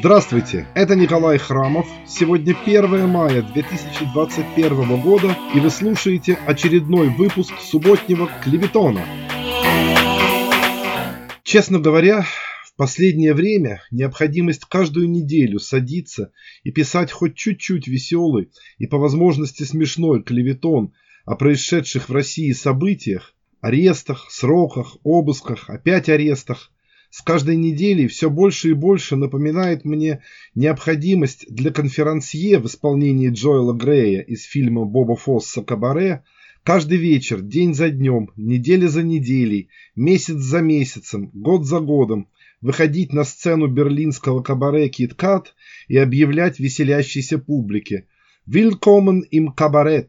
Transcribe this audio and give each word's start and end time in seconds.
Здравствуйте, 0.00 0.66
это 0.74 0.96
Николай 0.96 1.36
Храмов. 1.36 1.86
Сегодня 2.08 2.56
1 2.56 3.06
мая 3.06 3.42
2021 3.42 4.98
года, 5.02 5.36
и 5.54 5.60
вы 5.60 5.68
слушаете 5.68 6.38
очередной 6.46 7.10
выпуск 7.10 7.52
субботнего 7.60 8.26
Клеветона. 8.42 9.04
Честно 11.42 11.80
говоря, 11.80 12.24
в 12.64 12.74
последнее 12.76 13.34
время 13.34 13.82
необходимость 13.90 14.64
каждую 14.64 15.10
неделю 15.10 15.58
садиться 15.58 16.32
и 16.64 16.70
писать 16.70 17.12
хоть 17.12 17.34
чуть-чуть 17.36 17.86
веселый 17.86 18.50
и 18.78 18.86
по 18.86 18.96
возможности 18.96 19.64
смешной 19.64 20.22
клеветон 20.22 20.94
о 21.26 21.36
происшедших 21.36 22.08
в 22.08 22.12
России 22.14 22.52
событиях, 22.52 23.34
арестах, 23.60 24.28
сроках, 24.30 24.96
обысках, 25.04 25.68
опять 25.68 26.08
арестах, 26.08 26.70
с 27.10 27.22
каждой 27.22 27.56
неделей 27.56 28.06
все 28.06 28.30
больше 28.30 28.70
и 28.70 28.72
больше 28.72 29.16
напоминает 29.16 29.84
мне 29.84 30.22
необходимость 30.54 31.44
для 31.52 31.72
конферансье 31.72 32.58
в 32.58 32.66
исполнении 32.66 33.30
Джоэла 33.30 33.72
Грея 33.72 34.20
из 34.20 34.44
фильма 34.44 34.84
Боба 34.84 35.16
Фосса 35.16 35.62
«Кабаре» 35.62 36.22
каждый 36.62 36.98
вечер, 36.98 37.40
день 37.40 37.74
за 37.74 37.90
днем, 37.90 38.30
неделя 38.36 38.88
за 38.88 39.02
неделей, 39.02 39.68
месяц 39.96 40.36
за 40.36 40.60
месяцем, 40.60 41.30
год 41.34 41.66
за 41.66 41.80
годом 41.80 42.28
выходить 42.60 43.12
на 43.12 43.24
сцену 43.24 43.66
берлинского 43.66 44.42
кабаре 44.42 44.88
«Кит-Кат» 44.88 45.54
и 45.88 45.96
объявлять 45.96 46.60
веселящейся 46.60 47.38
публике 47.38 48.06
«Willkommen 48.46 49.22
im 49.32 49.48
Kabarett» 49.56 50.08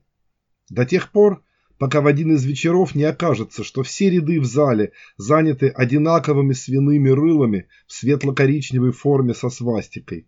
до 0.69 0.85
тех 0.85 1.11
пор, 1.11 1.43
пока 1.81 1.99
в 1.99 2.05
один 2.05 2.35
из 2.35 2.45
вечеров 2.45 2.93
не 2.93 3.05
окажется, 3.05 3.63
что 3.63 3.81
все 3.81 4.11
ряды 4.11 4.39
в 4.39 4.45
зале 4.45 4.91
заняты 5.17 5.67
одинаковыми 5.69 6.53
свиными 6.53 7.09
рылами 7.09 7.69
в 7.87 7.93
светло-коричневой 7.93 8.91
форме 8.91 9.33
со 9.33 9.49
свастикой. 9.49 10.27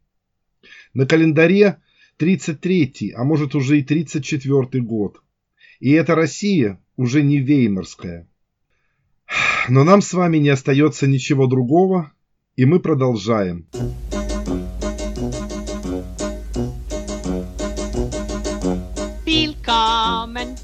На 0.95 1.05
календаре 1.05 1.77
33-й, 2.17 3.11
а 3.11 3.23
может 3.23 3.53
уже 3.53 3.77
и 3.77 3.83
34-й 3.83 4.79
год. 4.79 5.21
И 5.79 5.91
эта 5.91 6.15
Россия 6.15 6.79
уже 6.97 7.21
не 7.21 7.37
веймарская. 7.37 8.27
Но 9.69 9.83
нам 9.83 10.01
с 10.01 10.11
вами 10.13 10.37
не 10.37 10.49
остается 10.49 11.05
ничего 11.05 11.45
другого, 11.45 12.13
и 12.55 12.65
мы 12.65 12.79
продолжаем. 12.79 13.67
Willkommen, 19.27 20.55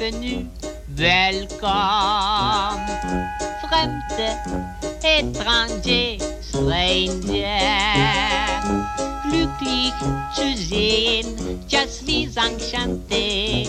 bienvenue, 0.00 0.46
welcome. 0.96 2.80
Fremde, 3.60 4.28
étranger, 5.02 6.18
stranger. 6.40 7.60
Glücklich 9.28 9.92
zu 10.34 10.56
sehen, 10.56 11.26
just 11.68 12.06
wie 12.06 12.24
enchanté. 12.24 13.68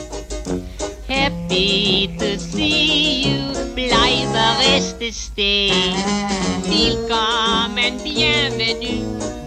Happy 1.07 2.07
to 2.17 2.39
see 2.39 3.23
you, 3.23 3.53
bleibe 3.75 4.43
reste 4.59 5.11
stay. 5.11 5.71
Willkommen, 6.63 7.99
bienvenue, 8.03 9.03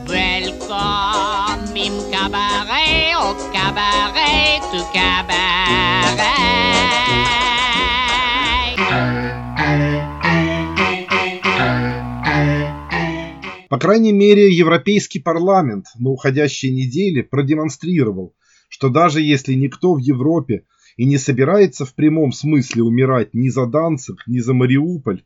welcome 0.06 1.74
im 1.74 1.94
Cabaret, 2.10 2.83
au 3.24 3.34
Cabaret, 3.52 4.60
du 4.72 4.80
Cabaret. 4.92 6.34
По 13.70 13.78
крайней 13.78 14.12
мере, 14.12 14.52
Европейский 14.52 15.20
парламент 15.20 15.86
на 15.98 16.10
уходящей 16.10 16.70
неделе 16.70 17.22
продемонстрировал, 17.22 18.34
что 18.68 18.88
даже 18.88 19.20
если 19.20 19.54
никто 19.54 19.94
в 19.94 19.98
Европе 19.98 20.64
и 20.96 21.06
не 21.06 21.18
собирается 21.18 21.84
в 21.84 21.94
прямом 21.94 22.32
смысле 22.32 22.82
умирать 22.82 23.32
ни 23.32 23.48
за 23.48 23.66
Данцик, 23.66 24.22
ни 24.26 24.38
за 24.38 24.52
Мариуполь, 24.52 25.24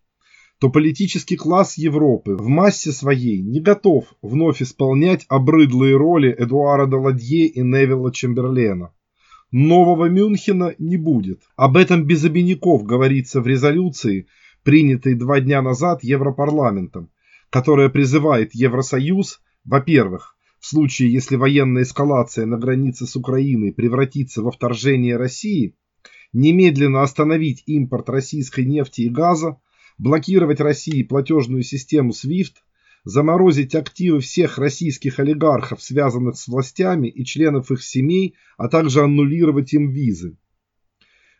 то 0.60 0.70
политический 0.70 1.36
класс 1.36 1.78
Европы 1.78 2.34
в 2.34 2.48
массе 2.48 2.90
своей 2.90 3.40
не 3.40 3.60
готов 3.60 4.06
вновь 4.22 4.60
исполнять 4.60 5.24
обрыдлые 5.28 5.96
роли 5.96 6.34
Эдуарда 6.36 6.96
Ладье 6.96 7.46
и 7.46 7.60
Невилла 7.60 8.12
Чемберлена. 8.12 8.92
Нового 9.52 10.08
Мюнхена 10.08 10.74
не 10.78 10.96
будет. 10.96 11.42
Об 11.56 11.76
этом 11.76 12.04
без 12.04 12.24
обиняков 12.24 12.82
говорится 12.82 13.40
в 13.40 13.46
резолюции, 13.46 14.26
принятой 14.64 15.14
два 15.14 15.40
дня 15.40 15.62
назад 15.62 16.02
Европарламентом, 16.02 17.10
которая 17.50 17.88
призывает 17.88 18.54
Евросоюз, 18.54 19.40
во-первых, 19.64 20.36
в 20.58 20.66
случае, 20.66 21.12
если 21.12 21.36
военная 21.36 21.84
эскалация 21.84 22.44
на 22.46 22.58
границе 22.58 23.06
с 23.06 23.14
Украиной 23.14 23.72
превратится 23.72 24.42
во 24.42 24.50
вторжение 24.50 25.16
России, 25.16 25.76
немедленно 26.32 27.02
остановить 27.02 27.62
импорт 27.66 28.10
российской 28.10 28.64
нефти 28.64 29.02
и 29.02 29.08
газа, 29.08 29.58
блокировать 29.98 30.60
России 30.60 31.02
платежную 31.02 31.62
систему 31.62 32.12
SWIFT, 32.12 32.54
заморозить 33.04 33.74
активы 33.74 34.20
всех 34.20 34.58
российских 34.58 35.18
олигархов, 35.18 35.82
связанных 35.82 36.36
с 36.36 36.48
властями 36.48 37.08
и 37.08 37.24
членов 37.24 37.70
их 37.70 37.82
семей, 37.82 38.34
а 38.56 38.68
также 38.68 39.02
аннулировать 39.02 39.72
им 39.72 39.90
визы. 39.90 40.36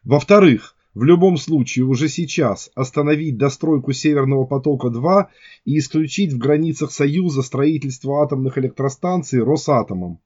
Во-вторых, 0.05 0.77
в 0.95 1.05
любом 1.05 1.37
случае 1.37 1.85
уже 1.85 2.09
сейчас 2.09 2.71
остановить 2.75 3.37
достройку 3.37 3.93
Северного 3.93 4.47
потока-2 4.47 5.27
и 5.65 5.79
исключить 5.79 6.33
в 6.33 6.39
границах 6.39 6.91
Союза 6.91 7.43
строительство 7.43 8.23
атомных 8.23 8.59
электростанций 8.59 9.43
Росатомом. 9.43 10.21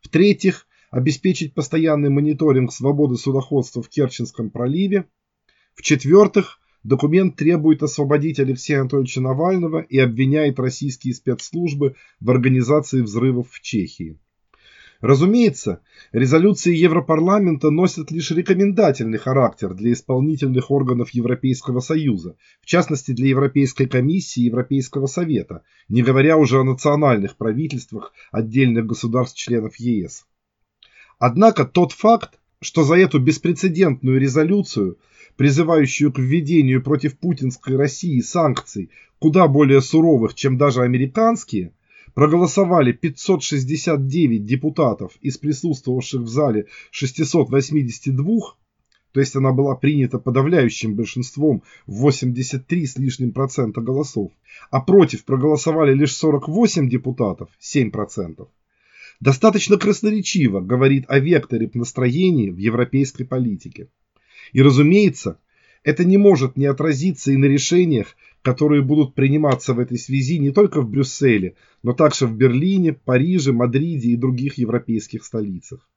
В-третьих, 0.00 0.66
обеспечить 0.90 1.54
постоянный 1.54 2.10
мониторинг 2.10 2.72
свободы 2.72 3.16
судоходства 3.16 3.82
в 3.82 3.88
Керченском 3.88 4.50
проливе. 4.50 5.06
В-четвертых, 5.74 6.60
документ 6.84 7.36
требует 7.36 7.82
освободить 7.82 8.38
Алексея 8.38 8.80
Анатольевича 8.80 9.20
Навального 9.20 9.80
и 9.80 9.98
обвиняет 9.98 10.60
российские 10.60 11.14
спецслужбы 11.14 11.96
в 12.20 12.30
организации 12.30 13.00
взрывов 13.00 13.50
в 13.50 13.60
Чехии. 13.60 14.18
Разумеется, 15.00 15.80
резолюции 16.12 16.74
Европарламента 16.74 17.70
носят 17.70 18.10
лишь 18.10 18.30
рекомендательный 18.30 19.18
характер 19.18 19.74
для 19.74 19.92
исполнительных 19.92 20.70
органов 20.70 21.10
Европейского 21.10 21.80
Союза, 21.80 22.36
в 22.62 22.66
частности 22.66 23.12
для 23.12 23.28
Европейской 23.28 23.86
комиссии 23.86 24.40
и 24.40 24.46
Европейского 24.46 25.06
Совета, 25.06 25.62
не 25.88 26.02
говоря 26.02 26.38
уже 26.38 26.58
о 26.58 26.64
национальных 26.64 27.36
правительствах 27.36 28.14
отдельных 28.32 28.86
государств-членов 28.86 29.76
ЕС. 29.76 30.24
Однако 31.18 31.64
тот 31.66 31.92
факт, 31.92 32.38
что 32.64 32.82
за 32.82 32.96
эту 32.96 33.18
беспрецедентную 33.20 34.18
резолюцию, 34.18 34.98
призывающую 35.36 36.12
к 36.12 36.18
введению 36.18 36.82
против 36.82 37.18
путинской 37.18 37.76
России 37.76 38.20
санкций 38.20 38.90
куда 39.18 39.48
более 39.48 39.80
суровых, 39.80 40.34
чем 40.34 40.58
даже 40.58 40.82
американские– 40.82 41.72
проголосовали 42.14 42.92
569 42.92 44.44
депутатов 44.44 45.12
из 45.20 45.36
присутствовавших 45.36 46.22
в 46.22 46.28
зале 46.28 46.66
682, 46.90 48.40
то 49.12 49.20
есть 49.20 49.36
она 49.36 49.52
была 49.52 49.74
принята 49.74 50.18
подавляющим 50.18 50.94
большинством 50.94 51.62
в 51.86 52.00
83 52.00 52.86
с 52.86 52.96
лишним 52.98 53.32
процента 53.32 53.80
голосов, 53.80 54.32
а 54.70 54.80
против 54.80 55.24
проголосовали 55.24 55.94
лишь 55.94 56.16
48 56.16 56.88
депутатов, 56.88 57.48
7 57.58 57.90
процентов. 57.90 58.48
Достаточно 59.20 59.76
красноречиво 59.76 60.60
говорит 60.60 61.04
о 61.08 61.18
векторе 61.18 61.70
настроений 61.74 62.50
в 62.50 62.58
европейской 62.58 63.24
политике. 63.24 63.88
И 64.52 64.60
разумеется, 64.60 65.38
это 65.82 66.04
не 66.04 66.16
может 66.16 66.56
не 66.56 66.66
отразиться 66.66 67.30
и 67.30 67.36
на 67.36 67.44
решениях, 67.44 68.16
которые 68.42 68.82
будут 68.82 69.14
приниматься 69.14 69.74
в 69.74 69.78
этой 69.78 69.98
связи 69.98 70.38
не 70.38 70.50
только 70.50 70.80
в 70.80 70.88
Брюсселе, 70.88 71.56
но 71.82 71.92
также 71.92 72.26
в 72.26 72.36
Берлине, 72.36 72.92
Париже, 72.92 73.52
Мадриде 73.52 74.10
и 74.10 74.16
других 74.16 74.58
европейских 74.58 75.24
столицах. 75.24 75.88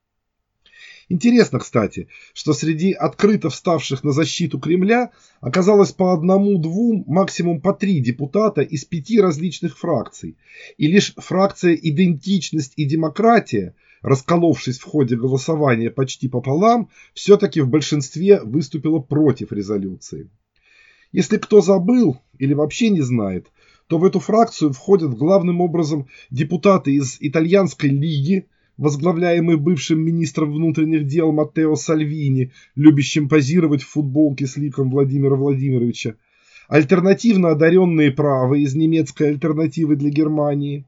Интересно, 1.10 1.60
кстати, 1.60 2.10
что 2.34 2.54
среди 2.54 2.92
открыто 2.92 3.50
вставших 3.50 4.04
на 4.04 4.12
защиту 4.12 4.60
Кремля 4.60 5.12
оказалось 5.40 5.94
по 5.94 6.14
одному-двум, 6.14 7.06
максимум 7.08 7.62
по 7.62 7.74
три 7.74 8.02
депутата 8.02 8.62
из 8.62 8.84
пяти 8.84 9.22
различных 9.22 9.78
фракций. 9.78 10.36
И 10.78 10.88
лишь 10.88 11.14
фракция 11.16 11.76
«Идентичность 11.76 12.74
и 12.76 12.84
демократия», 12.84 13.74
расколовшись 14.02 14.80
в 14.80 14.84
ходе 14.84 15.16
голосования 15.16 15.92
почти 15.92 16.28
пополам, 16.28 16.90
все-таки 17.14 17.62
в 17.62 17.70
большинстве 17.70 18.42
выступила 18.42 19.00
против 19.00 19.54
резолюции. 19.54 20.30
Если 21.14 21.38
кто 21.38 21.62
забыл 21.62 22.18
или 22.38 22.54
вообще 22.54 22.90
не 22.90 23.02
знает, 23.02 23.48
то 23.88 23.98
в 23.98 24.04
эту 24.04 24.20
фракцию 24.20 24.74
входят 24.74 25.14
главным 25.14 25.62
образом 25.62 26.08
депутаты 26.30 26.94
из 26.96 27.18
итальянской 27.22 27.90
лиги, 27.90 28.48
возглавляемые 28.78 29.58
бывшим 29.58 30.00
министром 30.00 30.54
внутренних 30.54 31.06
дел 31.06 31.32
Маттео 31.32 31.76
Сальвини, 31.76 32.52
любящим 32.76 33.28
позировать 33.28 33.82
в 33.82 33.90
футболке 33.90 34.46
с 34.46 34.58
ликом 34.58 34.90
Владимира 34.92 35.36
Владимировича, 35.36 36.16
альтернативно 36.68 37.50
одаренные 37.50 38.12
правые 38.12 38.64
из 38.64 38.76
немецкой 38.76 39.30
альтернативы 39.30 39.96
для 39.96 40.10
Германии, 40.10 40.86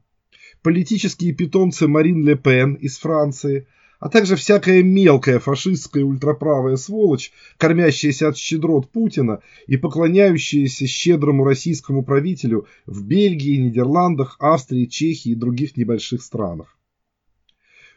политические 0.62 1.34
питомцы 1.34 1.88
Марин 1.88 2.24
Ле 2.24 2.36
Пен 2.36 2.74
из 2.74 2.98
Франции, 2.98 3.66
а 3.98 4.08
также 4.08 4.36
всякая 4.36 4.82
мелкая 4.82 5.38
фашистская 5.38 6.04
ультраправая 6.04 6.76
сволочь, 6.76 7.32
кормящаяся 7.58 8.28
от 8.28 8.36
щедрот 8.38 8.90
Путина 8.90 9.40
и 9.66 9.76
поклоняющаяся 9.76 10.86
щедрому 10.86 11.44
российскому 11.44 12.02
правителю 12.02 12.66
в 12.86 13.04
Бельгии, 13.04 13.56
Нидерландах, 13.56 14.36
Австрии, 14.38 14.86
Чехии 14.86 15.32
и 15.32 15.34
других 15.34 15.76
небольших 15.76 16.22
странах. 16.22 16.78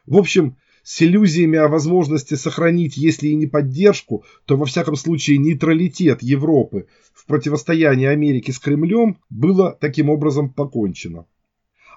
В 0.06 0.18
общем, 0.18 0.58
с 0.84 1.02
иллюзиями 1.02 1.58
о 1.58 1.70
возможности 1.70 2.34
сохранить, 2.36 2.98
если 2.98 3.30
и 3.30 3.36
не 3.36 3.48
поддержку, 3.48 4.26
то 4.46 4.58
во 4.58 4.66
всяком 4.66 4.96
случае 4.98 5.38
нейтралитет 5.38 6.22
Европы 6.22 6.88
в 7.14 7.26
противостоянии 7.26 8.06
Америки 8.06 8.52
с 8.52 8.60
Кремлем 8.60 9.18
было 9.30 9.78
таким 9.80 10.10
образом 10.10 10.50
покончено. 10.50 11.26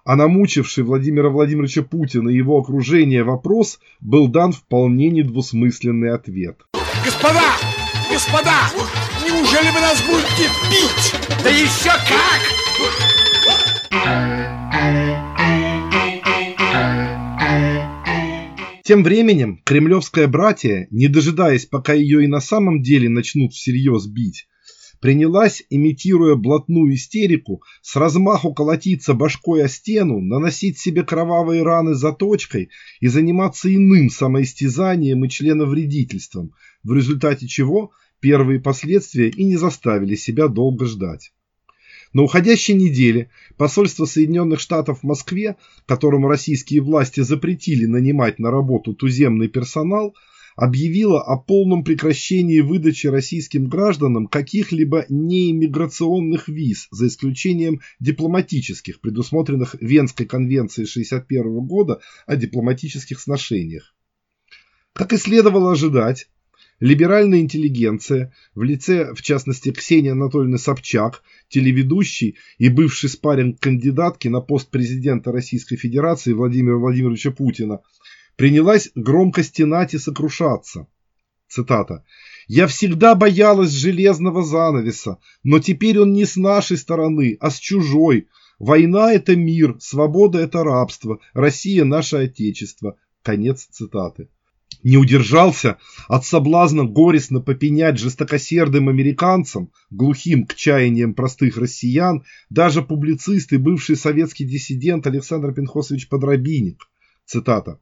А 0.05 0.15
намучивший 0.15 0.85
Владимира 0.85 1.31
Владимировича 1.31 1.83
Путина 1.83 2.29
и 2.29 2.37
его 2.37 2.59
окружение 2.59 3.25
вопрос 3.25 3.81
был 4.01 4.29
дан 4.29 4.53
вполне 4.53 5.11
недвусмысленный 5.11 6.13
ответ. 6.13 6.59
Господа! 7.05 7.57
Господа! 8.09 8.55
Неужели 9.27 9.69
вы 9.73 9.81
нас 9.81 10.01
будете 10.07 10.49
бить? 10.71 11.43
Да 11.43 11.51
еще 11.51 11.91
как! 11.91 13.26
Тем 18.87 19.03
временем 19.03 19.61
кремлевская 19.65 20.29
братья, 20.29 20.87
не 20.93 21.09
дожидаясь, 21.09 21.67
пока 21.67 21.93
ее 21.93 22.23
и 22.23 22.29
на 22.29 22.39
самом 22.39 22.83
деле 22.83 23.09
начнут 23.09 23.53
всерьез 23.53 24.07
бить, 24.07 24.47
принялась, 25.01 25.65
имитируя 25.71 26.37
блатную 26.37 26.95
истерику, 26.95 27.65
с 27.83 27.97
размаху 27.97 28.55
колотиться 28.55 29.13
башкой 29.13 29.65
о 29.65 29.69
стену, 29.69 30.21
наносить 30.21 30.79
себе 30.79 31.03
кровавые 31.03 31.65
раны 31.65 31.95
заточкой 31.95 32.71
и 33.01 33.09
заниматься 33.09 33.75
иным 33.75 34.09
самоистязанием 34.09 35.25
и 35.25 35.29
членовредительством, 35.29 36.53
в 36.85 36.93
результате 36.93 37.49
чего 37.49 37.91
первые 38.21 38.61
последствия 38.61 39.31
и 39.31 39.43
не 39.43 39.57
заставили 39.57 40.15
себя 40.15 40.47
долго 40.47 40.87
ждать. 40.87 41.33
На 42.17 42.23
уходящей 42.23 42.73
неделе 42.73 43.29
посольство 43.59 44.07
Соединенных 44.07 44.59
Штатов 44.59 45.01
в 45.01 45.03
Москве, 45.03 45.57
которому 45.85 46.29
российские 46.29 46.81
власти 46.81 47.21
запретили 47.21 47.85
нанимать 47.85 48.39
на 48.39 48.51
работу 48.51 48.95
туземный 48.95 49.49
персонал, 49.49 50.17
объявило 50.57 51.21
о 51.23 51.37
полном 51.37 51.85
прекращении 51.85 52.61
выдачи 52.61 53.09
российским 53.09 53.69
гражданам 53.69 54.29
каких-либо 54.29 55.05
неиммиграционных 55.11 56.49
виз, 56.49 56.89
за 56.91 57.09
исключением 57.09 57.83
дипломатических, 58.01 59.03
предусмотренных 59.03 59.77
Венской 59.83 60.25
конвенцией 60.25 60.87
1961 60.87 61.67
года 61.67 62.01
о 62.27 62.37
дипломатических 62.37 63.21
сношениях. 63.21 63.95
Как 64.95 65.13
и 65.13 65.19
следовало 65.19 65.73
ожидать, 65.73 66.31
Либеральная 66.79 67.41
интеллигенция, 67.41 68.35
в 68.55 68.63
лице, 68.63 69.15
в 69.15 69.23
частности, 69.23 69.73
Ксении 69.73 70.11
Анатольевны 70.11 70.59
Собчак, 70.59 71.23
телеведущий 71.49 72.37
и 72.59 72.69
бывший 72.69 73.09
спарринг 73.09 73.59
кандидатки 73.61 74.29
на 74.29 74.43
пост 74.43 74.69
президента 74.71 75.33
Российской 75.33 75.77
Федерации 75.77 76.35
Владимира 76.35 76.77
Владимировича 76.77 77.31
Путина, 77.31 77.81
принялась 78.37 78.91
громко 78.95 79.43
стенать 79.43 79.95
и 79.95 79.99
сокрушаться. 79.99 80.87
Цитата. 81.49 82.05
«Я 82.47 82.67
всегда 82.67 83.15
боялась 83.15 83.71
железного 83.71 84.43
занавеса, 84.43 85.19
но 85.43 85.61
теперь 85.61 85.99
он 85.99 86.13
не 86.13 86.27
с 86.27 86.37
нашей 86.37 86.77
стороны, 86.77 87.39
а 87.41 87.51
с 87.51 87.59
чужой. 87.59 88.29
Война– 88.59 89.13
это 89.15 89.35
мир, 89.35 89.77
свобода– 89.81 90.39
это 90.41 90.63
рабство, 90.63 91.21
Россия– 91.33 91.85
наше 91.87 92.17
отечество». 92.17 92.99
Конец 93.23 93.67
цитаты 93.71 94.29
не 94.83 94.97
удержался 94.97 95.79
от 96.09 96.25
соблазна 96.25 96.85
горестно 96.85 97.41
попенять 97.41 97.99
жестокосердым 97.99 98.89
американцам, 98.89 99.71
глухим 99.91 100.47
к 100.47 100.55
чаяниям 100.55 101.15
простых 101.15 101.57
россиян, 101.57 102.25
даже 102.51 102.83
публицист 102.83 103.53
и 103.53 103.57
бывший 103.57 103.97
советский 103.97 104.45
диссидент 104.45 105.07
Александр 105.07 105.53
Пинхосович 105.53 106.09
Подробинник. 106.09 106.89
Цитата. 107.25 107.79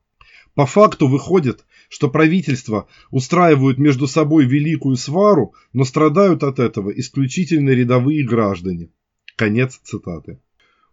По 0.54 0.66
факту 0.66 1.08
выходит, 1.08 1.64
что 1.88 2.08
правительства 2.08 2.86
устраивают 3.10 3.78
между 3.78 4.06
собой 4.06 4.46
великую 4.46 4.96
свару, 4.96 5.54
но 5.72 5.84
страдают 5.84 6.42
от 6.42 6.58
этого 6.58 6.90
исключительно 6.90 7.70
рядовые 7.70 8.24
граждане. 8.24 8.90
Конец 9.36 9.80
цитаты. 9.82 10.38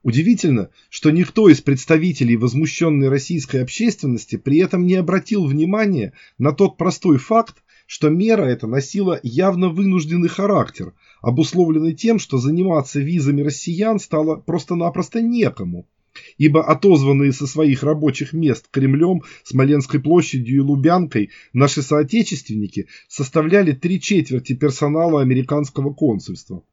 Удивительно, 0.04 0.70
что 0.90 1.12
никто 1.12 1.48
из 1.48 1.62
представителей 1.62 2.36
возмущенной 2.36 3.10
российской 3.10 3.62
общественности 3.62 4.36
при 4.36 4.58
этом 4.58 4.88
не 4.88 4.96
обратил 4.96 5.46
внимания 5.46 6.14
на 6.40 6.54
тот 6.54 6.78
простой 6.78 7.18
факт, 7.18 7.64
что 7.86 8.10
мера 8.10 8.44
эта 8.46 8.66
носила 8.66 9.20
явно 9.22 9.70
вынужденный 9.70 10.30
характер, 10.30 10.94
обусловленный 11.22 11.94
тем, 11.94 12.18
что 12.18 12.40
заниматься 12.40 13.00
визами 13.00 13.42
россиян 13.42 14.00
стало 14.00 14.38
просто-напросто 14.38 15.22
некому, 15.22 15.88
ибо 16.40 16.64
отозванные 16.64 17.32
со 17.32 17.46
своих 17.46 17.84
рабочих 17.84 18.34
мест 18.34 18.70
Кремлем, 18.72 19.22
Смоленской 19.44 20.00
площадью 20.00 20.56
и 20.56 20.60
Лубянкой 20.62 21.30
наши 21.54 21.84
соотечественники 21.84 22.88
составляли 23.08 23.74
три 23.74 24.02
четверти 24.02 24.54
персонала 24.54 25.22
американского 25.22 25.94
консульства. 25.94 26.64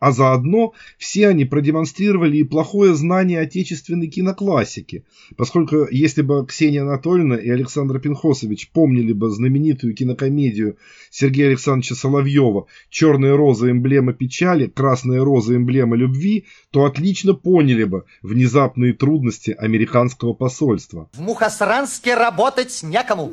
А 0.00 0.12
заодно 0.12 0.74
все 0.96 1.28
они 1.28 1.44
продемонстрировали 1.44 2.38
и 2.38 2.44
плохое 2.44 2.94
знание 2.94 3.40
отечественной 3.40 4.08
киноклассики, 4.08 5.04
поскольку 5.36 5.86
если 5.90 6.22
бы 6.22 6.46
Ксения 6.46 6.82
Анатольевна 6.82 7.36
и 7.36 7.48
Александр 7.50 7.98
Пинхосович 7.98 8.70
помнили 8.70 9.12
бы 9.12 9.30
знаменитую 9.30 9.94
кинокомедию 9.94 10.76
Сергея 11.10 11.48
Александровича 11.48 11.94
Соловьева 11.94 12.66
«Черная 12.90 13.36
роза– 13.36 13.70
эмблема 13.70 14.12
печали, 14.12 14.66
красная 14.66 15.24
роза– 15.24 15.54
эмблема 15.56 15.96
любви», 15.96 16.46
то 16.70 16.84
отлично 16.84 17.34
поняли 17.34 17.84
бы 17.84 18.04
внезапные 18.22 18.92
трудности 18.92 19.50
американского 19.50 20.32
посольства. 20.32 21.08
В 21.14 21.20
Мухосранске 21.20 22.14
работать 22.14 22.80
некому. 22.82 23.32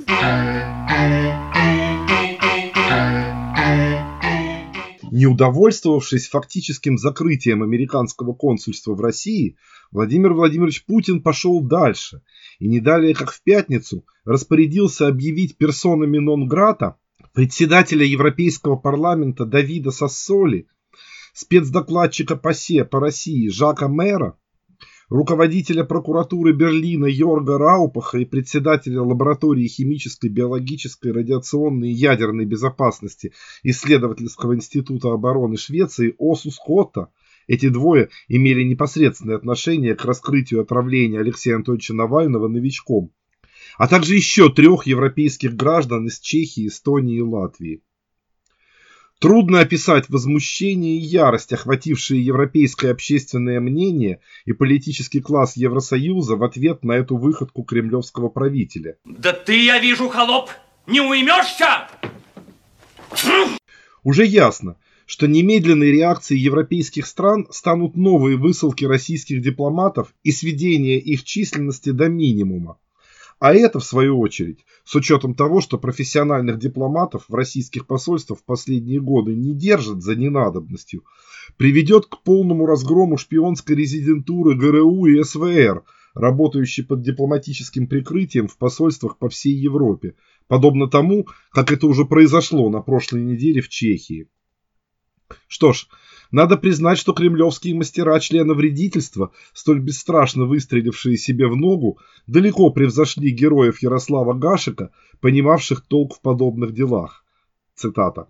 Не 5.16 5.28
удовольствовавшись 5.28 6.28
фактическим 6.28 6.98
закрытием 6.98 7.64
американского 7.64 8.34
консульства 8.34 8.96
в 8.96 9.00
России, 9.00 9.56
Владимир 9.90 10.34
Владимирович 10.34 10.84
Путин 10.84 11.22
пошел 11.22 11.62
дальше 11.62 12.22
и 12.60 12.68
не 12.68 12.82
далее, 12.82 13.16
как 13.16 13.32
в 13.32 13.42
пятницу, 13.42 14.06
распорядился 14.26 15.08
объявить 15.08 15.56
персонами 15.56 16.18
нон-грата 16.18 16.98
председателя 17.34 18.06
Европейского 18.06 18.76
парламента 18.76 19.46
Давида 19.46 19.92
Сассоли, 19.92 20.68
спецдокладчика 21.34 22.36
ПАСЕ 22.36 22.84
по 22.84 23.00
России 23.00 23.48
Жака 23.48 23.88
Мэра, 23.88 24.38
руководителя 25.10 25.84
прокуратуры 25.84 26.54
Берлина 26.54 27.06
Йорга 27.06 27.58
Раупаха 27.58 28.18
и 28.18 28.26
председателя 28.26 29.02
лаборатории 29.02 29.68
химической, 29.68 30.30
биологической, 30.30 31.12
радиационной 31.12 31.90
и 31.90 31.96
ядерной 31.96 32.46
безопасности 32.46 33.34
исследовательского 33.64 34.56
института 34.56 35.12
обороны 35.12 35.58
Швеции 35.58 36.16
Осу 36.18 36.52
Скотта, 36.52 37.10
эти 37.48 37.70
двое 37.70 38.10
имели 38.28 38.64
непосредственное 38.64 39.36
отношение 39.36 39.96
к 39.96 40.04
раскрытию 40.04 40.62
отравления 40.62 41.20
Алексея 41.20 41.56
Анатольевича 41.56 41.94
Навального 41.94 42.48
новичком, 42.48 43.12
а 43.78 43.88
также 43.88 44.16
еще 44.16 44.52
трех 44.52 44.88
европейских 44.88 45.56
граждан 45.56 46.08
из 46.08 46.20
Чехии, 46.20 46.68
Эстонии 46.68 47.18
и 47.18 47.22
Латвии. 47.22 47.82
Трудно 49.20 49.62
описать 49.62 50.10
возмущение 50.10 50.98
и 50.98 51.02
ярость, 51.02 51.54
охватившие 51.54 52.24
европейское 52.24 52.92
общественное 52.92 53.62
мнение 53.62 54.20
и 54.46 54.52
политический 54.52 55.22
класс 55.22 55.56
Евросоюза 55.56 56.36
в 56.36 56.44
ответ 56.44 56.84
на 56.84 56.94
эту 56.94 57.16
выходку 57.16 57.64
кремлевского 57.64 58.28
правителя. 58.28 58.98
Да 59.06 59.32
ты, 59.32 59.64
я 59.64 59.80
вижу, 59.80 60.10
холоп, 60.10 60.50
не 60.86 61.00
уймешься! 61.00 61.88
Уже 64.04 64.26
ясно, 64.26 64.78
что 65.06 65.28
немедленной 65.28 65.92
реакцией 65.92 66.42
европейских 66.42 67.08
стран 67.08 67.48
станут 67.52 67.96
новые 67.96 68.38
высылки 68.38 68.84
российских 68.84 69.42
дипломатов 69.42 70.14
и 70.24 70.32
сведение 70.32 71.00
их 71.00 71.24
численности 71.24 71.92
до 71.92 72.10
минимума. 72.10 72.78
А 73.40 73.54
это, 73.54 73.80
в 73.80 73.84
свою 73.84 74.20
очередь, 74.20 74.66
с 74.86 74.96
учетом 74.96 75.36
того, 75.36 75.60
что 75.60 75.78
профессиональных 75.78 76.58
дипломатов 76.58 77.26
в 77.28 77.36
российских 77.36 77.86
посольствах 77.86 78.40
в 78.40 78.46
последние 78.46 79.02
годы 79.02 79.36
не 79.36 79.54
держат 79.54 80.02
за 80.02 80.16
ненадобностью, 80.16 81.04
приведет 81.58 82.06
к 82.06 82.22
полному 82.24 82.66
разгрому 82.66 83.18
шпионской 83.18 83.76
резидентуры 83.76 84.56
ГРУ 84.56 85.06
и 85.08 85.22
СВР, 85.22 85.84
работающей 86.14 86.84
под 86.84 87.02
дипломатическим 87.02 87.88
прикрытием 87.88 88.48
в 88.48 88.58
посольствах 88.58 89.18
по 89.18 89.28
всей 89.28 89.54
Европе, 89.54 90.16
подобно 90.48 90.88
тому, 90.88 91.28
как 91.52 91.74
это 91.74 91.88
уже 91.88 92.06
произошло 92.06 92.70
на 92.70 92.82
прошлой 92.82 93.24
неделе 93.24 93.60
в 93.62 93.68
Чехии. 93.68 94.30
Что 95.48 95.74
ж, 95.74 95.88
Надо 96.32 96.58
признать, 96.58 96.98
что 96.98 97.14
кремлевские 97.14 97.76
мастера 97.76 98.20
члена 98.20 98.54
вредительства, 98.54 99.32
столь 99.54 99.80
бесстрашно 99.80 100.46
выстрелившие 100.46 101.18
себе 101.18 101.48
в 101.48 101.56
ногу, 101.56 102.00
далеко 102.28 102.70
превзошли 102.70 103.30
героев 103.32 103.82
Ярослава 103.82 104.34
Гашика, 104.34 104.92
понимавших 105.22 105.82
толк 105.82 106.16
в 106.16 106.22
подобных 106.22 106.74
делах. 106.74 107.24
Цитата. 107.76 108.28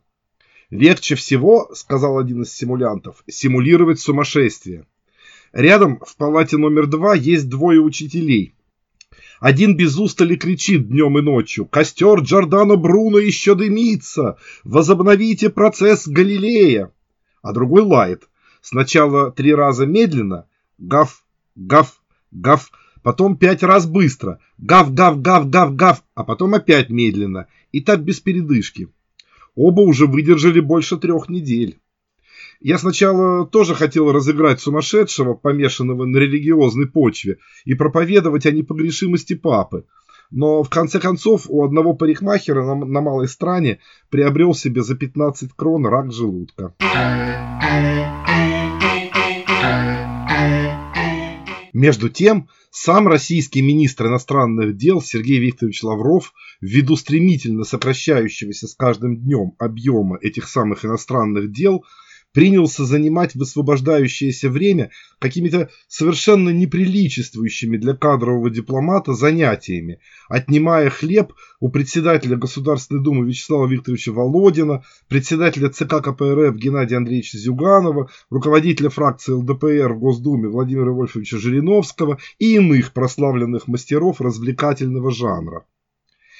«Легче 0.71 1.15
всего,— 1.15 1.69
сказал 1.73 2.17
один 2.17 2.41
из 2.41 2.51
симулянтов,— 2.53 3.23
симулировать 3.27 3.99
сумасшествие. 3.99 4.85
Рядом 5.53 5.99
в 6.05 6.17
палате 6.17 6.57
номер 6.57 6.87
два 6.87 7.15
есть 7.15 7.47
двое 7.47 7.79
учителей. 7.79 8.55
Один 9.39 9.77
без 9.77 9.97
устали 9.97 10.35
кричит 10.35 10.89
днем 10.89 11.19
и 11.19 11.21
ночью 11.21 11.65
«Костер 11.65 12.21
Джордано 12.21 12.77
Бруно 12.77 13.19
еще 13.19 13.53
дымится! 13.53 14.37
Возобновите 14.63 15.49
процесс 15.49 16.07
Галилея!» 16.07 16.91
А 17.45 17.53
другой 17.53 17.83
лает. 17.83 18.27
Сначала 18.61 19.31
три 19.31 19.53
раза 19.53 19.85
медленно 19.85 20.47
«Гав, 20.79 21.23
гав, 21.55 22.01
гав», 22.31 22.71
потом 23.03 23.37
пять 23.37 23.61
раз 23.61 23.85
быстро 23.85 24.39
«Гав, 24.57 24.91
гав, 24.95 25.21
гав, 25.21 25.51
гав, 25.51 25.75
гав», 25.75 26.03
а 26.15 26.23
потом 26.23 26.55
опять 26.55 26.89
медленно. 26.89 27.45
И 27.71 27.81
так 27.81 28.03
без 28.03 28.19
передышки. 28.19 28.87
Оба 29.53 29.81
уже 29.81 30.07
выдержали 30.07 30.59
больше 30.59 30.97
трех 30.97 31.29
недель. 31.29 31.77
Я 32.61 32.79
сначала 32.79 33.45
тоже 33.45 33.75
хотел 33.75 34.11
разыграть 34.11 34.59
сумасшедшего, 34.59 35.35
помешанного 35.35 36.05
на 36.05 36.17
религиозной 36.17 36.87
почве, 36.87 37.37
и 37.63 37.75
проповедовать 37.75 38.47
о 38.47 38.51
непогрешимости 38.51 39.35
папы. 39.35 39.85
Но 40.31 40.63
в 40.63 40.69
конце 40.69 40.99
концов 40.99 41.45
у 41.47 41.63
одного 41.63 41.93
парикмахера 41.93 42.63
на, 42.65 42.75
на 42.75 43.01
малой 43.01 43.27
стране 43.27 43.79
приобрел 44.09 44.53
себе 44.53 44.81
за 44.83 44.95
15 44.95 45.53
крон 45.53 45.85
рак 45.85 46.11
желудка. 46.11 46.73
Между 51.73 52.09
тем, 52.09 52.47
сам 52.71 53.07
российский 53.07 53.61
министр 53.61 54.07
иностранных 54.07 54.77
дел 54.77 55.01
Сергей 55.01 55.39
Викторович 55.39 55.83
Лавров, 55.83 56.33
ввиду 56.61 56.95
стремительно 56.95 57.65
сокращающегося 57.65 58.67
с 58.67 58.75
каждым 58.75 59.17
днем 59.17 59.55
объема 59.59 60.17
этих 60.21 60.47
самых 60.47 60.85
иностранных 60.85 61.51
дел, 61.51 61.83
принялся 62.35 62.83
занимать 62.83 63.33
высвобождающееся 63.33 64.49
время 64.49 64.91
какими-то 65.19 65.69
совершенно 65.87 66.49
неприличествующими 66.49 67.77
для 67.77 67.93
кадрового 67.93 68.49
дипломата 68.49 69.13
занятиями, 69.13 70.01
отнимая 70.27 70.89
хлеб 70.89 71.31
у 71.61 71.69
председателя 71.69 72.35
Государственной 72.35 73.01
Думы 73.01 73.25
Вячеслава 73.25 73.67
Викторовича 73.67 74.11
Володина, 74.11 74.83
председателя 75.07 75.69
ЦК 75.69 76.03
КПРФ 76.03 76.57
Геннадия 76.57 76.97
Андреевича 76.97 77.37
Зюганова, 77.37 78.11
руководителя 78.29 78.89
фракции 78.89 79.31
ЛДПР 79.31 79.93
в 79.93 79.99
Госдуме 79.99 80.49
Владимира 80.49 80.91
Вольфовича 80.91 81.37
Жириновского 81.37 82.19
и 82.37 82.55
иных 82.55 82.91
прославленных 82.91 83.69
мастеров 83.69 84.19
развлекательного 84.19 85.09
жанра. 85.09 85.63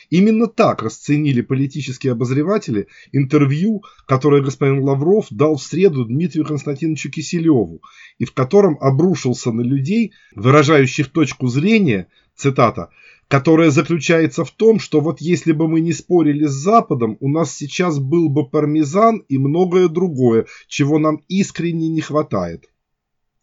Именно 0.10 0.48
так 0.48 0.84
расценили 0.84 1.42
политические 1.42 2.14
обозреватели 2.14 2.88
интервью, 3.12 3.84
которое 4.06 4.42
господин 4.42 4.80
Лавров 4.80 5.28
дал 5.32 5.56
в 5.56 5.64
среду 5.64 6.06
Дмитрию 6.06 6.46
Константиновичу 6.46 7.10
Киселеву, 7.10 7.82
и 8.20 8.26
в 8.26 8.34
котором 8.34 8.78
обрушился 8.80 9.52
на 9.52 9.62
людей, 9.62 10.14
выражающих 10.36 11.12
точку 11.12 11.48
зрения, 11.48 12.08
цитата, 12.36 12.90
которая 13.28 13.72
заключается 13.72 14.46
в 14.46 14.52
том, 14.52 14.80
что 14.80 15.00
вот 15.00 15.20
если 15.22 15.52
бы 15.52 15.68
мы 15.68 15.80
не 15.80 15.94
спорили 15.94 16.46
с 16.46 16.52
Западом, 16.52 17.18
у 17.20 17.30
нас 17.30 17.56
сейчас 17.56 18.00
был 18.00 18.30
бы 18.30 18.48
пармезан 18.48 19.24
и 19.28 19.38
многое 19.38 19.88
другое, 19.88 20.46
чего 20.68 21.00
нам 21.00 21.24
искренне 21.28 21.88
не 21.90 22.02
хватает. 22.02 22.70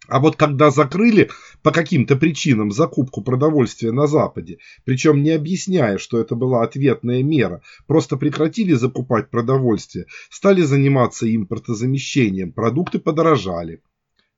А 0.08 0.18
вот 0.18 0.36
когда 0.36 0.70
закрыли 0.70 1.30
по 1.62 1.70
каким-то 1.70 2.16
причинам 2.16 2.72
закупку 2.72 3.22
продовольствия 3.22 3.92
на 3.92 4.08
Западе, 4.08 4.58
причем 4.84 5.22
не 5.22 5.30
объясняя, 5.30 5.96
что 5.96 6.18
это 6.18 6.34
была 6.34 6.64
ответная 6.64 7.22
мера, 7.22 7.62
просто 7.86 8.16
прекратили 8.16 8.72
закупать 8.72 9.30
продовольствие, 9.30 10.06
стали 10.28 10.62
заниматься 10.62 11.32
импортозамещением, 11.32 12.52
продукты 12.52 12.98
подорожали. 12.98 13.80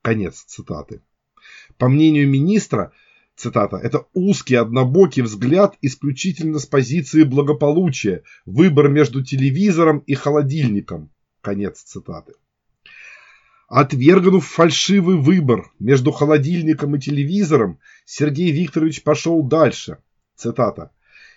Конец 0.03 0.45
цитаты. 0.47 1.01
По 1.79 1.89
мнению 1.89 2.29
министра, 2.29 2.93
цитата, 3.35 3.79
это 3.79 4.05
узкий 4.13 4.57
однобокий 4.57 5.23
взгляд 5.23 5.79
исключительно 5.81 6.59
с 6.59 6.67
позиции 6.67 7.23
благополучия, 7.23 8.23
выбор 8.45 8.91
между 8.91 9.25
телевизором 9.25 10.01
и 10.01 10.15
холодильником. 10.15 11.11
Конец 11.41 11.83
цитаты. 11.83 12.35
Отвергнув 13.69 14.47
фальшивый 14.47 15.17
выбор 15.17 15.73
между 15.79 16.13
холодильником 16.13 16.97
и 16.97 17.01
телевизором, 17.01 17.79
Сергей 18.05 18.51
Викторович 18.51 19.03
пошел 19.03 19.43
дальше. 19.43 19.99
Цитата. 20.37 20.91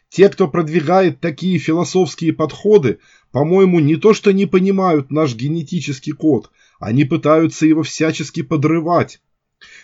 «Те, 0.10 0.30
кто 0.30 0.48
продвигает 0.48 1.20
такие 1.20 1.58
философские 1.58 2.34
подходы, 2.34 3.00
по-моему, 3.32 3.80
не 3.80 3.96
то 3.96 4.14
что 4.14 4.32
не 4.32 4.46
понимают 4.46 5.12
наш 5.12 5.36
генетический 5.36 6.14
код, 6.14 6.52
они 6.80 7.06
пытаются 7.06 7.66
его 7.66 7.84
всячески 7.84 8.42
подрывать. 8.42 9.22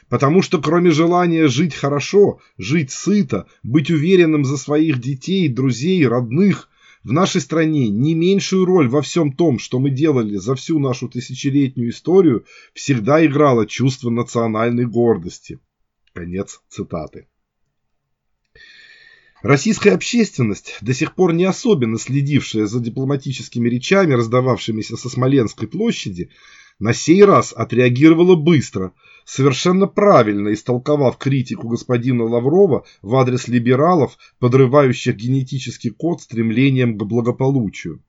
Потому 0.09 0.41
что 0.41 0.61
кроме 0.61 0.91
желания 0.91 1.47
жить 1.47 1.73
хорошо, 1.73 2.39
жить 2.57 2.91
сыто, 2.91 3.47
быть 3.63 3.89
уверенным 3.89 4.45
за 4.45 4.57
своих 4.57 4.99
детей, 5.01 5.47
друзей, 5.49 6.05
родных, 6.05 6.69
в 7.03 7.11
нашей 7.11 7.41
стране 7.41 7.89
не 7.89 8.15
меньшую 8.15 8.65
роль 8.65 8.87
во 8.87 9.01
всем 9.01 9.33
том, 9.33 9.59
что 9.59 9.79
мы 9.79 9.89
делали 9.89 10.37
за 10.37 10.55
всю 10.55 10.79
нашу 10.79 11.09
тысячелетнюю 11.09 11.89
историю, 11.89 12.45
всегда 12.73 13.25
играло 13.25 13.65
чувство 13.65 14.09
национальной 14.09 14.85
гордости. 14.85 15.59
Конец 16.13 16.61
цитаты. 16.69 17.27
Российская 19.41 19.91
общественность, 19.91 20.77
до 20.79 20.93
сих 20.93 21.15
пор 21.15 21.33
не 21.33 21.43
особенно 21.43 21.99
следившая 21.99 22.65
за 22.65 22.79
дипломатическими 22.79 23.67
речами, 23.67 24.13
раздававшимися 24.13 24.95
со 24.95 25.09
Смоленской 25.09 25.67
площади, 25.67 26.29
на 26.79 26.93
сей 26.93 27.25
раз 27.25 27.51
отреагировала 27.51 28.35
быстро, 28.35 28.93
совершенно 29.25 29.87
правильно 29.87 30.53
истолковав 30.53 31.17
критику 31.17 31.67
господина 31.67 32.23
Лаврова 32.23 32.85
в 33.01 33.15
адрес 33.15 33.47
либералов, 33.47 34.17
подрывающих 34.39 35.15
генетический 35.15 35.89
код 35.89 36.21
стремлением 36.21 36.97
к 36.97 37.03
благополучию. 37.03 38.01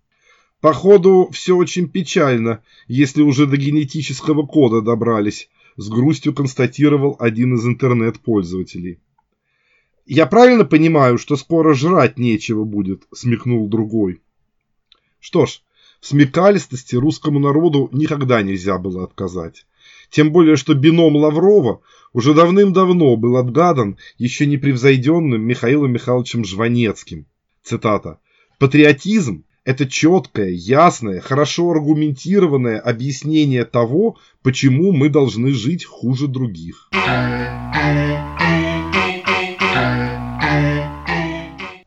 Походу, 0.60 1.28
все 1.30 1.54
очень 1.54 1.88
печально, 1.88 2.62
если 2.88 3.22
уже 3.22 3.46
до 3.46 3.56
генетического 3.56 4.46
кода 4.46 4.80
добрались, 4.80 5.48
с 5.76 5.88
грустью 5.88 6.34
констатировал 6.34 7.16
один 7.18 7.54
из 7.54 7.66
интернет-пользователей. 7.66 8.98
«Я 10.06 10.26
правильно 10.26 10.64
понимаю, 10.64 11.18
что 11.18 11.36
скоро 11.36 11.74
жрать 11.74 12.18
нечего 12.18 12.64
будет?»– 12.64 13.04
смекнул 13.14 13.68
другой. 13.68 14.20
Что 15.20 15.46
ж, 15.46 15.62
в 16.00 16.06
смекалистости 16.06 16.96
русскому 16.96 17.38
народу 17.38 17.88
никогда 17.92 18.42
нельзя 18.42 18.78
было 18.78 19.04
отказать. 19.04 19.66
Тем 20.10 20.30
более, 20.32 20.56
что 20.56 20.74
бином 20.74 21.16
Лаврова 21.16 21.80
уже 22.12 22.34
давным-давно 22.34 23.16
был 23.16 23.36
отгадан 23.36 23.98
еще 24.18 24.46
непревзойденным 24.46 25.42
Михаилом 25.42 25.92
Михайловичем 25.92 26.44
Жванецким. 26.44 27.26
Цитата. 27.62 28.18
«Патриотизм– 28.58 29.44
это 29.64 29.88
четкое, 29.88 30.50
ясное, 30.50 31.20
хорошо 31.20 31.70
аргументированное 31.70 32.78
объяснение 32.78 33.64
того, 33.64 34.16
почему 34.42 34.92
мы 34.92 35.08
должны 35.08 35.52
жить 35.52 35.84
хуже 35.84 36.28
других». 36.28 36.88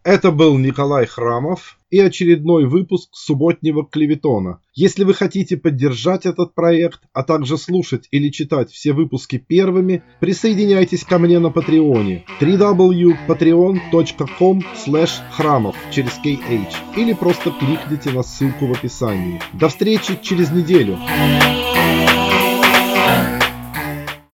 Это 0.08 0.32
был 0.32 0.58
Николай 0.58 1.06
Храмов 1.06 1.78
и 1.90 2.00
очередной 2.00 2.66
выпуск 2.66 3.10
субботнего 3.12 3.86
клеветона. 3.86 4.62
Если 4.74 5.04
вы 5.04 5.14
хотите 5.14 5.58
поддержать 5.58 6.26
этот 6.26 6.56
проект, 6.56 7.02
а 7.12 7.24
также 7.24 7.58
слушать 7.58 8.08
или 8.12 8.30
читать 8.30 8.72
все 8.72 8.94
выпуски 8.94 9.38
первыми, 9.38 10.04
присоединяйтесь 10.22 11.04
ко 11.04 11.20
мне 11.20 11.40
на 11.40 11.50
Патреоне 11.50 12.24
www.patreon.com 12.40 14.64
храмов 15.32 15.76
через 15.92 16.14
KH 16.24 16.74
или 16.96 17.12
просто 17.12 17.52
кликните 17.52 18.12
на 18.12 18.24
ссылку 18.24 18.68
в 18.68 18.72
описании. 18.72 19.42
До 19.52 19.68
встречи 19.68 20.18
через 20.24 20.52
неделю! 20.52 20.98